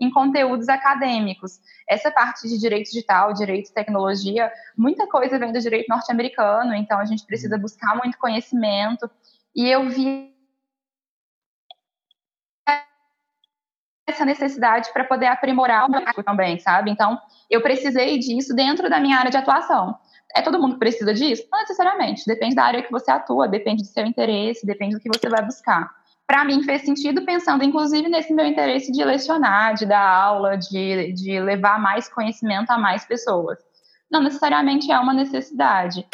[0.01, 1.59] em conteúdos acadêmicos.
[1.87, 6.99] Essa parte de direito digital, direito e tecnologia, muita coisa vem do direito norte-americano, então
[6.99, 9.07] a gente precisa buscar muito conhecimento.
[9.55, 10.31] E eu vi
[14.07, 16.89] essa necessidade para poder aprimorar o meu também, sabe?
[16.89, 19.95] Então, eu precisei disso dentro da minha área de atuação.
[20.35, 21.45] É todo mundo que precisa disso?
[21.51, 22.23] Não necessariamente.
[22.25, 25.45] Depende da área que você atua, depende do seu interesse, depende do que você vai
[25.45, 26.00] buscar
[26.31, 31.11] para mim fez sentido pensando inclusive nesse meu interesse de lecionar, de dar aula, de,
[31.11, 33.59] de levar mais conhecimento a mais pessoas.
[34.09, 36.07] Não necessariamente é uma necessidade,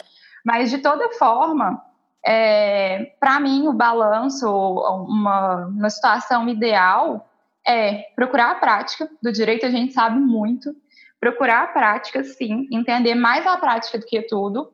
[0.43, 1.79] mas de toda forma,
[2.25, 7.29] é, para mim o balanço, uma, uma situação ideal
[7.67, 9.07] é procurar a prática.
[9.21, 10.75] Do direito, a gente sabe muito,
[11.19, 14.73] procurar a prática, sim, entender mais a prática do que tudo,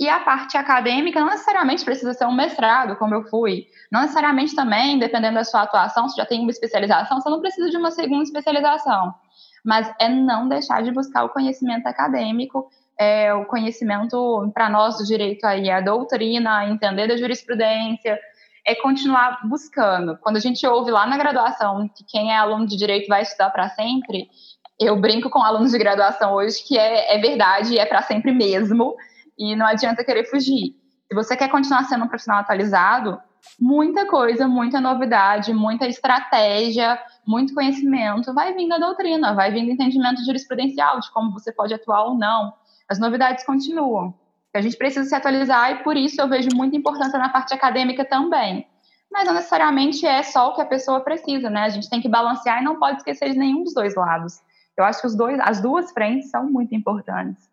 [0.00, 3.66] e a parte acadêmica não necessariamente precisa ser um mestrado, como eu fui.
[3.92, 7.68] Não necessariamente também, dependendo da sua atuação, se já tem uma especialização, você não precisa
[7.68, 9.14] de uma segunda especialização.
[9.62, 15.04] Mas é não deixar de buscar o conhecimento acadêmico, é, o conhecimento, para nós do
[15.04, 18.18] direito aí, a doutrina, entender da jurisprudência,
[18.66, 20.16] é continuar buscando.
[20.22, 23.50] Quando a gente ouve lá na graduação que quem é aluno de direito vai estudar
[23.50, 24.30] para sempre,
[24.78, 28.96] eu brinco com alunos de graduação hoje que é, é verdade é para sempre mesmo
[29.40, 30.76] e não adianta querer fugir.
[31.08, 33.18] Se você quer continuar sendo um profissional atualizado,
[33.58, 40.22] muita coisa, muita novidade, muita estratégia, muito conhecimento vai vindo da doutrina, vai vindo entendimento
[40.26, 42.52] jurisprudencial de como você pode atuar ou não.
[42.86, 44.12] As novidades continuam.
[44.54, 48.04] A gente precisa se atualizar e por isso eu vejo muita importância na parte acadêmica
[48.04, 48.66] também.
[49.10, 51.62] Mas não necessariamente é só o que a pessoa precisa, né?
[51.62, 54.40] A gente tem que balancear e não pode esquecer de nenhum dos dois lados.
[54.76, 57.49] Eu acho que os dois, as duas frentes são muito importantes.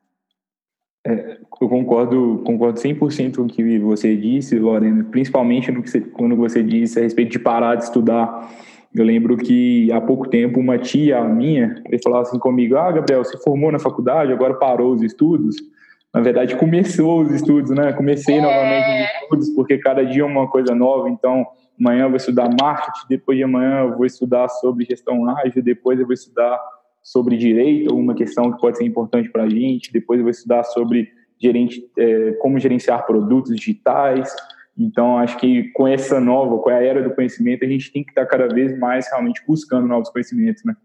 [1.07, 6.61] É, eu concordo, concordo 100% com o que você disse, Lorena, principalmente você, quando você
[6.61, 8.51] disse a respeito de parar de estudar.
[8.93, 13.23] Eu lembro que há pouco tempo uma tia minha veio falar assim comigo: Ah, Gabriel,
[13.23, 15.55] você formou na faculdade, agora parou os estudos.
[16.13, 17.93] Na verdade, começou os estudos, né?
[17.93, 18.41] Comecei é...
[18.41, 21.09] novamente os estudos, porque cada dia é uma coisa nova.
[21.09, 21.45] Então,
[21.79, 25.97] amanhã eu vou estudar marketing, depois de amanhã eu vou estudar sobre gestão ágil, depois
[25.99, 26.59] eu vou estudar
[27.07, 29.93] sobre direito, alguma questão que pode ser importante para a gente.
[29.93, 31.09] Depois eu vou estudar sobre
[31.41, 34.35] gerente, é, como gerenciar produtos digitais.
[34.77, 38.11] Então, acho que com essa nova, com a era do conhecimento, a gente tem que
[38.11, 40.75] estar cada vez mais realmente buscando novos conhecimentos, né?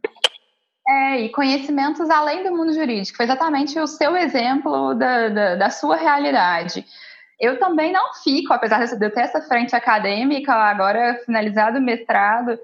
[0.86, 3.16] É, e conhecimentos além do mundo jurídico.
[3.16, 6.84] Foi exatamente o seu exemplo da, da, da sua realidade.
[7.40, 12.56] Eu também não fico, apesar de eu ter essa frente acadêmica, agora finalizado o mestrado,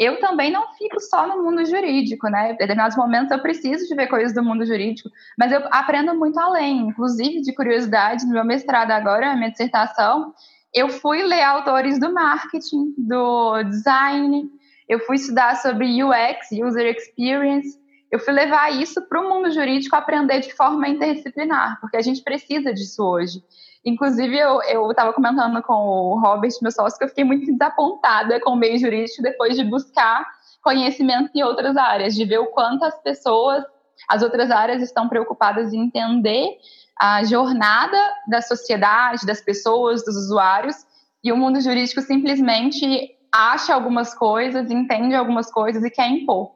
[0.00, 2.52] eu também não fico só no mundo jurídico, né?
[2.52, 6.40] Em determinados momentos eu preciso de ver coisas do mundo jurídico, mas eu aprendo muito
[6.40, 10.32] além, inclusive de curiosidade, no meu mestrado agora, minha dissertação,
[10.72, 14.48] eu fui ler autores do marketing, do design,
[14.88, 17.78] eu fui estudar sobre UX, User Experience,
[18.10, 22.22] eu fui levar isso para o mundo jurídico, aprender de forma interdisciplinar, porque a gente
[22.22, 23.42] precisa disso hoje.
[23.84, 28.50] Inclusive, eu estava comentando com o Robert, meu sócio, que eu fiquei muito desapontada com
[28.50, 30.26] o meio jurídico depois de buscar
[30.62, 33.64] conhecimento em outras áreas, de ver o quanto as pessoas,
[34.08, 36.58] as outras áreas estão preocupadas em entender
[36.98, 37.96] a jornada
[38.28, 40.76] da sociedade, das pessoas, dos usuários,
[41.24, 46.52] e o mundo jurídico simplesmente acha algumas coisas, entende algumas coisas e quer impor.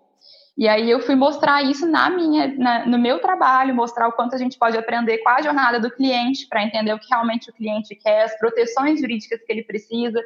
[0.56, 4.34] E aí eu fui mostrar isso na minha, na, no meu trabalho, mostrar o quanto
[4.34, 7.52] a gente pode aprender com a jornada do cliente para entender o que realmente o
[7.52, 10.20] cliente quer, as proteções jurídicas que ele precisa.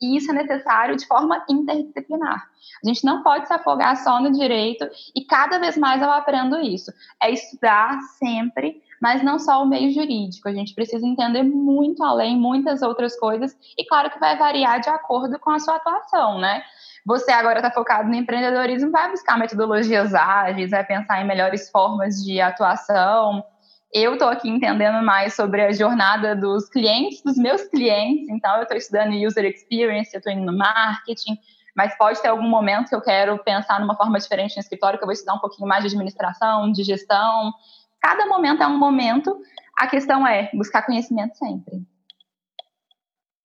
[0.00, 2.46] E isso é necessário de forma interdisciplinar.
[2.82, 6.58] A gente não pode se afogar só no direito e cada vez mais eu aprendo
[6.60, 6.90] isso.
[7.22, 10.48] É estudar sempre, mas não só o meio jurídico.
[10.48, 14.90] A gente precisa entender muito além, muitas outras coisas, e claro que vai variar de
[14.90, 16.62] acordo com a sua atuação, né?
[17.06, 22.22] Você agora está focado no empreendedorismo, vai buscar metodologias ágeis, vai pensar em melhores formas
[22.22, 23.42] de atuação.
[23.92, 28.62] Eu estou aqui entendendo mais sobre a jornada dos clientes, dos meus clientes, então eu
[28.62, 31.36] estou estudando user experience, eu estou indo no marketing,
[31.74, 35.02] mas pode ter algum momento que eu quero pensar numa forma diferente no escritório, que
[35.02, 37.52] eu vou estudar um pouquinho mais de administração, de gestão.
[38.00, 39.40] Cada momento é um momento,
[39.76, 41.82] a questão é buscar conhecimento sempre.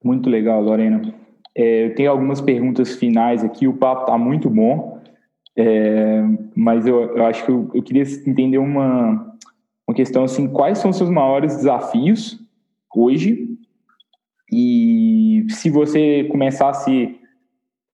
[0.03, 1.24] Muito legal, Lorena.
[1.55, 5.01] É, eu tenho algumas perguntas finais aqui, o papo está muito bom,
[5.57, 6.21] é,
[6.53, 9.37] mas eu, eu, acho que eu, eu, queria entender uma,
[9.87, 12.37] uma questão assim, quais são os seus maiores desafios
[12.93, 13.47] hoje?
[14.51, 17.19] E se você começasse,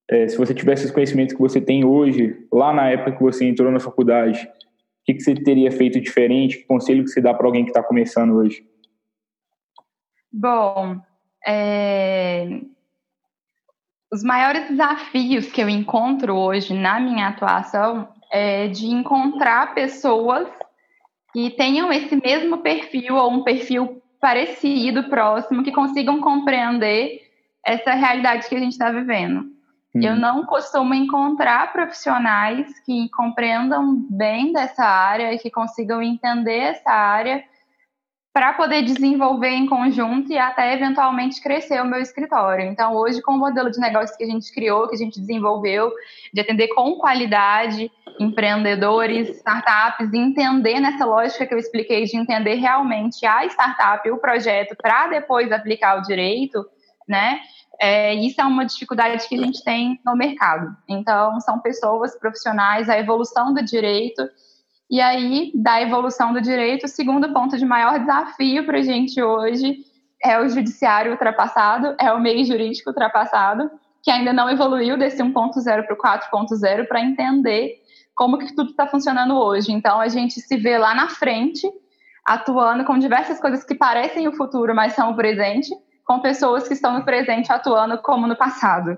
[0.10, 3.46] é, se você tivesse os conhecimentos que você tem hoje, lá na época que você
[3.46, 6.58] entrou na faculdade, o que, que você teria feito diferente?
[6.58, 8.66] Que conselho que você dá para alguém que está começando hoje?
[10.32, 11.00] Bom,
[11.46, 12.62] é,
[14.12, 20.48] os maiores desafios que eu encontro hoje na minha atuação é de encontrar pessoas
[21.32, 27.22] que tenham esse mesmo perfil ou um perfil parecido, próximo, que consigam compreender
[27.66, 29.46] essa realidade que a gente está vivendo.
[29.96, 30.02] Uhum.
[30.02, 36.92] Eu não costumo encontrar profissionais que compreendam bem dessa área e que consigam entender essa
[36.92, 37.44] área
[38.34, 42.66] para poder desenvolver em conjunto e até eventualmente crescer o meu escritório.
[42.66, 45.92] Então, hoje, com o modelo de negócio que a gente criou, que a gente desenvolveu,
[46.34, 53.26] de atender com qualidade empreendedores, startups, entender nessa lógica que eu expliquei, de entender realmente
[53.26, 56.66] a startup, o projeto, para depois aplicar o direito,
[57.08, 57.40] né?
[57.80, 60.76] É, isso é uma dificuldade que a gente tem no mercado.
[60.88, 64.30] Então, são pessoas profissionais, a evolução do direito
[64.92, 69.24] e aí, da evolução do direito, o segundo ponto de maior desafio para a gente
[69.24, 69.86] hoje
[70.22, 73.72] é o judiciário ultrapassado, é o meio jurídico ultrapassado,
[74.04, 77.78] que ainda não evoluiu desse 1.0 para o 4.0 para entender
[78.14, 79.72] como que tudo está funcionando hoje.
[79.72, 81.66] Então, a gente se vê lá na frente,
[82.26, 85.74] atuando com diversas coisas que parecem o futuro, mas são o presente,
[86.06, 88.98] com pessoas que estão no presente atuando como no passado.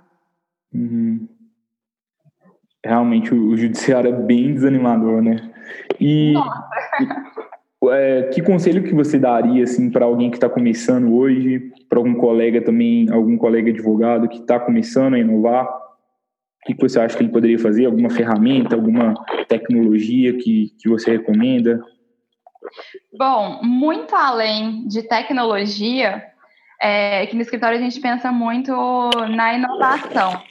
[0.74, 1.30] Uhum.
[2.84, 5.53] Realmente, o judiciário é bem desanimador, né?
[6.00, 6.34] E
[7.92, 12.16] é, que conselho que você daria assim para alguém que está começando hoje, para algum
[12.16, 15.66] colega também, algum colega advogado que está começando a inovar?
[15.68, 17.86] O que, que você acha que ele poderia fazer?
[17.86, 19.14] Alguma ferramenta, alguma
[19.50, 21.84] tecnologia que, que você recomenda?
[23.18, 26.24] Bom, muito além de tecnologia,
[26.82, 28.72] é, que no escritório a gente pensa muito
[29.36, 30.42] na inovação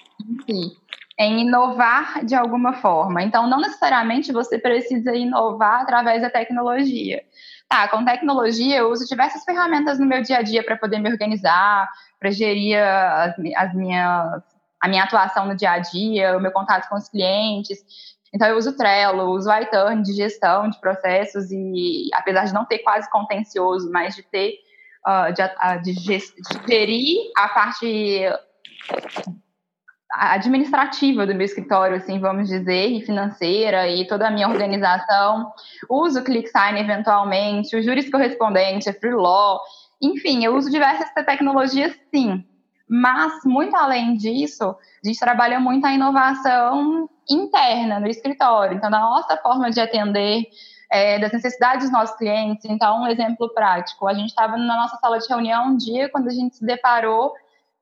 [0.47, 0.77] si
[1.19, 3.23] em inovar de alguma forma.
[3.23, 7.23] Então, não necessariamente você precisa inovar através da tecnologia.
[7.69, 11.11] Tá, com tecnologia eu uso diversas ferramentas no meu dia a dia para poder me
[11.11, 11.89] organizar,
[12.19, 14.43] para gerir as, as minhas,
[14.81, 17.79] a minha atuação no dia a dia, o meu contato com os clientes.
[18.35, 22.79] Então, eu uso Trello, uso iTurn de gestão de processos e, apesar de não ter
[22.79, 24.55] quase contencioso, mas de ter,
[25.07, 25.33] uh,
[25.83, 28.23] de, de, de gerir a parte
[30.13, 35.53] administrativa do meu escritório, assim, vamos dizer, e financeira, e toda a minha organização.
[35.89, 39.61] Uso o ClickSign eventualmente, o Juris Correspondente, a Free Law,
[40.01, 42.45] enfim, eu uso diversas tecnologias, sim.
[42.89, 48.77] Mas, muito além disso, a gente trabalha muito a inovação interna no escritório.
[48.77, 50.45] Então, da nossa forma de atender,
[50.91, 52.67] é, das necessidades dos nossos clientes.
[52.67, 56.29] Então, um exemplo prático: a gente estava na nossa sala de reunião um dia quando
[56.29, 57.33] a gente se deparou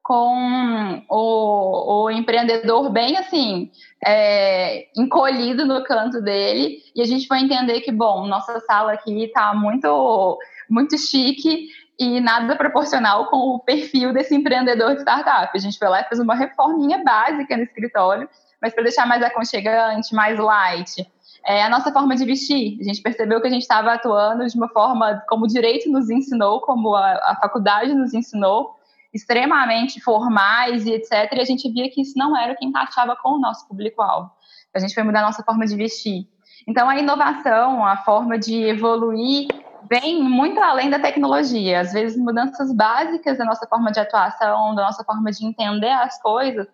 [0.03, 3.71] com o, o empreendedor bem assim,
[4.05, 9.25] é, encolhido no canto dele, e a gente foi entender que, bom, nossa sala aqui
[9.25, 10.39] está muito,
[10.69, 15.51] muito chique e nada proporcional com o perfil desse empreendedor de startup.
[15.55, 18.29] A gente foi lá e fez uma reforminha básica no escritório,
[18.61, 21.07] mas para deixar mais aconchegante, mais light.
[21.47, 22.79] É a nossa forma de vestir.
[22.81, 26.09] A gente percebeu que a gente estava atuando de uma forma como o direito nos
[26.11, 28.75] ensinou, como a, a faculdade nos ensinou,
[29.13, 31.33] extremamente formais e etc.
[31.33, 34.31] E a gente via que isso não era o que encaixava com o nosso público-alvo.
[34.75, 36.29] A gente foi mudar a nossa forma de vestir.
[36.67, 39.49] Então, a inovação, a forma de evoluir,
[39.89, 41.81] vem muito além da tecnologia.
[41.81, 46.21] Às vezes, mudanças básicas da nossa forma de atuação, da nossa forma de entender as
[46.23, 46.69] coisas,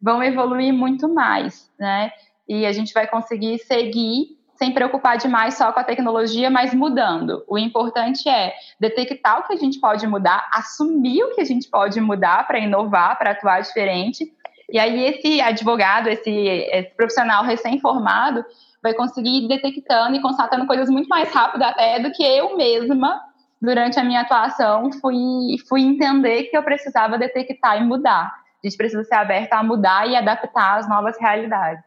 [0.00, 2.10] vão evoluir muito mais, né?
[2.48, 7.44] E a gente vai conseguir seguir sem preocupar demais só com a tecnologia, mas mudando.
[7.48, 11.68] O importante é detectar o que a gente pode mudar, assumir o que a gente
[11.68, 14.24] pode mudar para inovar, para atuar diferente.
[14.70, 18.44] E aí esse advogado, esse, esse profissional recém-formado,
[18.82, 23.20] vai conseguir ir detectando e constatando coisas muito mais rápido até do que eu mesma,
[23.60, 28.32] durante a minha atuação, fui, fui entender que eu precisava detectar e mudar.
[28.62, 31.82] A gente precisa ser aberta a mudar e adaptar às novas realidades.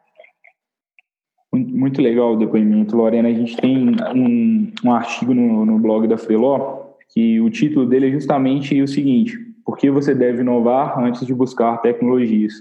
[1.57, 3.29] Muito legal o depoimento, Lorena.
[3.29, 8.07] A gente tem um, um artigo no, no blog da Freeló que o título dele
[8.07, 12.53] é justamente o seguinte: Por que você deve inovar antes de buscar tecnologias?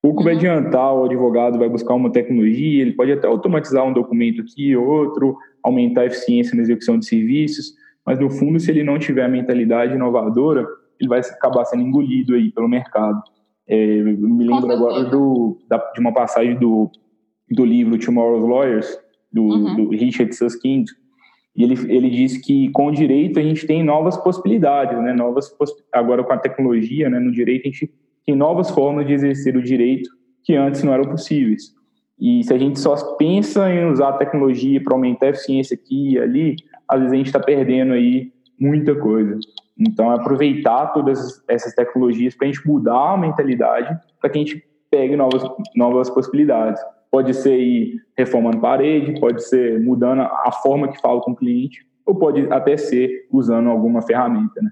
[0.00, 0.38] Pouco vai uhum.
[0.38, 4.86] adiantar, o advogado vai buscar uma tecnologia, ele pode até automatizar um documento aqui ou
[4.86, 7.72] outro, aumentar a eficiência na execução de serviços,
[8.06, 10.64] mas no fundo, se ele não tiver a mentalidade inovadora,
[11.00, 13.20] ele vai acabar sendo engolido aí pelo mercado.
[13.66, 16.90] É, me lembro agora do, da, de uma passagem do
[17.50, 18.98] do livro Tomorrow's Lawyers,
[19.32, 19.76] do, uhum.
[19.76, 20.86] do Richard Susskind,
[21.56, 25.12] e ele, ele diz que com o direito a gente tem novas possibilidades, né?
[25.12, 25.52] Novas
[25.92, 27.18] agora com a tecnologia, né?
[27.18, 27.90] No direito a gente
[28.24, 30.08] tem novas formas de exercer o direito
[30.44, 31.74] que antes não eram possíveis.
[32.20, 36.12] E se a gente só pensa em usar a tecnologia para aumentar a eficiência aqui
[36.12, 36.56] e ali,
[36.88, 39.38] às vezes a gente está perdendo aí muita coisa.
[39.78, 44.40] Então, é aproveitar todas essas tecnologias para a gente mudar a mentalidade, para que a
[44.40, 45.42] gente pegue novas,
[45.76, 46.80] novas possibilidades.
[47.10, 51.86] Pode ser ir reformando parede, pode ser mudando a forma que fala com o cliente,
[52.04, 54.70] ou pode até ser usando alguma ferramenta, né?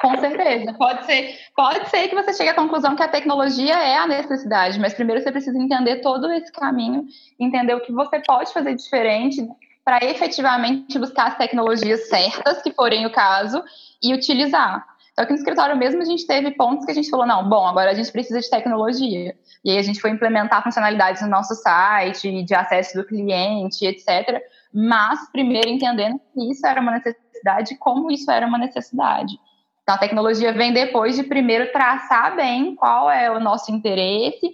[0.00, 0.74] Com certeza.
[0.74, 4.78] Pode ser, pode ser que você chegue à conclusão que a tecnologia é a necessidade,
[4.78, 7.04] mas primeiro você precisa entender todo esse caminho,
[7.40, 9.46] entender o que você pode fazer diferente
[9.84, 13.62] para efetivamente buscar as tecnologias certas, que forem o caso,
[14.02, 14.84] e utilizar.
[15.18, 17.66] Só que no escritório mesmo a gente teve pontos que a gente falou, não, bom,
[17.66, 19.34] agora a gente precisa de tecnologia.
[19.64, 24.42] E aí a gente foi implementar funcionalidades no nosso site, de acesso do cliente, etc.
[24.72, 29.38] Mas primeiro entendendo que isso era uma necessidade como isso era uma necessidade.
[29.82, 34.52] Então a tecnologia vem depois de primeiro traçar bem qual é o nosso interesse,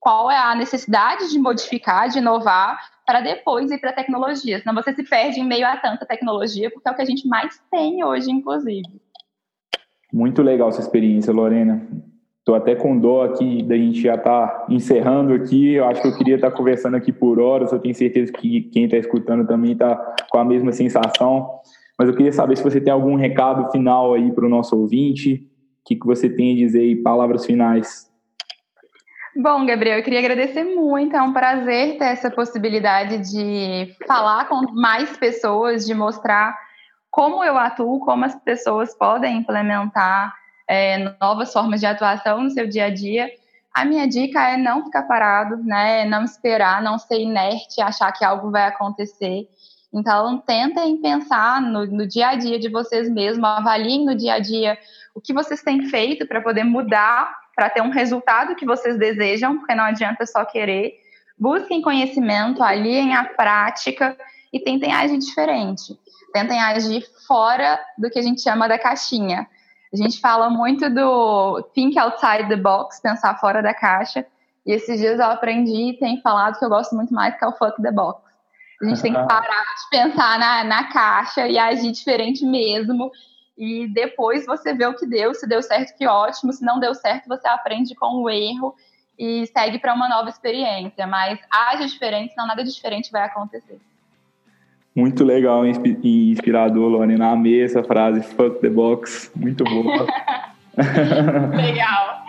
[0.00, 4.58] qual é a necessidade de modificar, de inovar, para depois ir para a tecnologia.
[4.58, 7.28] Senão você se perde em meio a tanta tecnologia, porque é o que a gente
[7.28, 9.00] mais tem hoje, inclusive.
[10.12, 11.86] Muito legal essa experiência, Lorena.
[12.38, 15.74] Estou até com dó aqui da gente já estar tá encerrando aqui.
[15.74, 17.70] Eu acho que eu queria estar tá conversando aqui por horas.
[17.70, 19.94] Eu tenho certeza que quem está escutando também está
[20.30, 21.60] com a mesma sensação.
[21.98, 25.46] Mas eu queria saber se você tem algum recado final aí para o nosso ouvinte.
[25.82, 28.10] O que, que você tem a dizer aí, palavras finais?
[29.36, 31.14] Bom, Gabriel, eu queria agradecer muito.
[31.14, 36.58] É um prazer ter essa possibilidade de falar com mais pessoas, de mostrar
[37.10, 40.34] como eu atuo, como as pessoas podem implementar
[40.68, 43.28] é, novas formas de atuação no seu dia a dia.
[43.74, 46.04] A minha dica é não ficar parado, né?
[46.04, 49.48] Não esperar, não ser inerte, achar que algo vai acontecer.
[49.92, 54.38] Então, tentem pensar no, no dia a dia de vocês mesmos, avaliem no dia a
[54.38, 54.78] dia
[55.14, 59.58] o que vocês têm feito para poder mudar, para ter um resultado que vocês desejam,
[59.58, 60.94] porque não adianta só querer.
[61.36, 64.16] Busquem conhecimento, aliem a prática
[64.52, 65.98] e tentem agir diferente
[66.32, 69.46] tentem agir fora do que a gente chama da caixinha.
[69.92, 74.24] A gente fala muito do think outside the box, pensar fora da caixa.
[74.64, 77.48] E esses dias eu aprendi e tenho falado que eu gosto muito mais que é
[77.48, 78.22] o fuck the box.
[78.80, 83.10] A gente tem que parar de pensar na, na caixa e agir diferente mesmo.
[83.58, 85.34] E depois você vê o que deu.
[85.34, 86.52] Se deu certo, que ótimo.
[86.52, 88.74] Se não deu certo, você aprende com o erro
[89.18, 91.06] e segue para uma nova experiência.
[91.06, 93.80] Mas haja diferente, senão nada diferente vai acontecer.
[94.94, 97.30] Muito legal e inspirador, Lorena.
[97.30, 99.30] Amei essa frase, fuck the box.
[99.36, 100.06] Muito boa.
[101.56, 102.24] legal.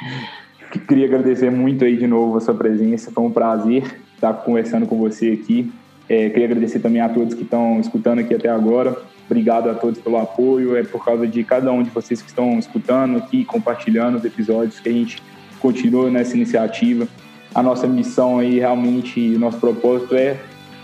[0.88, 3.12] Queria agradecer muito aí de novo a sua presença.
[3.12, 3.84] Foi um prazer
[4.14, 5.72] estar conversando com você aqui.
[6.08, 8.96] É, queria agradecer também a todos que estão escutando aqui até agora.
[9.26, 10.76] Obrigado a todos pelo apoio.
[10.76, 14.80] É por causa de cada um de vocês que estão escutando aqui, compartilhando os episódios,
[14.80, 15.22] que a gente
[15.60, 17.08] continua nessa iniciativa.
[17.56, 20.38] A nossa missão aí, realmente, o nosso propósito é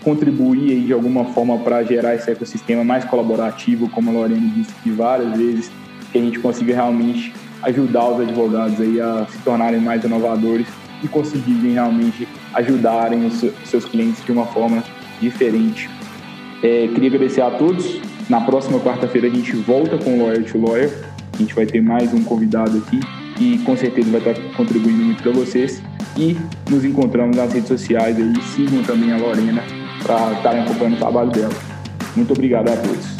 [0.08, 4.70] contribuir aí de alguma forma para gerar esse ecossistema mais colaborativo, como a Lorena disse
[4.80, 5.70] aqui várias vezes,
[6.10, 7.30] que a gente consiga realmente
[7.62, 10.66] ajudar os advogados aí a se tornarem mais inovadores
[11.04, 14.82] e conseguirem realmente ajudarem os seus clientes de uma forma
[15.20, 15.90] diferente.
[16.62, 18.00] É, queria agradecer a todos.
[18.30, 20.90] Na próxima quarta-feira a gente volta com o Lawyer to Lawyer.
[21.34, 22.98] A gente vai ter mais um convidado aqui
[23.38, 25.82] e com certeza vai estar contribuindo muito para vocês.
[26.16, 26.34] E
[26.70, 28.32] nos encontramos nas redes sociais aí.
[28.54, 31.54] Sigam também a Lorena para estarem acompanhando o trabalho dela.
[32.16, 33.17] Muito obrigado a todos.